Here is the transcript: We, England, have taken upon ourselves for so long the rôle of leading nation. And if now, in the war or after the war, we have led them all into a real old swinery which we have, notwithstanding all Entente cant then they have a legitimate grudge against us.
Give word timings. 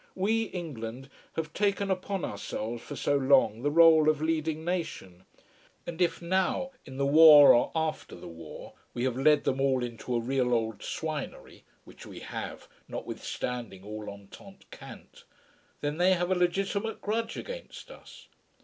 We, 0.15 0.45
England, 0.45 1.11
have 1.33 1.53
taken 1.53 1.91
upon 1.91 2.25
ourselves 2.25 2.81
for 2.81 2.95
so 2.95 3.15
long 3.17 3.61
the 3.61 3.69
rôle 3.69 4.09
of 4.09 4.19
leading 4.19 4.65
nation. 4.65 5.25
And 5.85 6.01
if 6.01 6.23
now, 6.23 6.71
in 6.87 6.97
the 6.97 7.05
war 7.05 7.53
or 7.53 7.71
after 7.75 8.15
the 8.15 8.27
war, 8.27 8.73
we 8.95 9.03
have 9.03 9.15
led 9.15 9.43
them 9.43 9.61
all 9.61 9.83
into 9.83 10.15
a 10.15 10.19
real 10.19 10.55
old 10.55 10.79
swinery 10.81 11.65
which 11.85 12.07
we 12.07 12.21
have, 12.21 12.67
notwithstanding 12.87 13.83
all 13.83 14.09
Entente 14.09 14.65
cant 14.71 15.23
then 15.81 15.99
they 15.99 16.13
have 16.15 16.31
a 16.31 16.35
legitimate 16.35 16.99
grudge 16.99 17.37
against 17.37 17.91
us. 17.91 18.27